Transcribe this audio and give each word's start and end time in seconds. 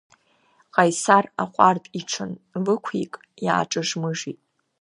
Ҟаисар 0.73 1.25
аҟәардә 1.43 1.87
иҽанлықәик, 1.99 3.13
иааҿыжмыжит. 3.45 4.39